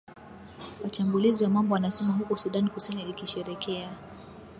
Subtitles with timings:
[0.83, 3.91] wachambuzi wa mambo wanasema huku sudan kusini ikisherekea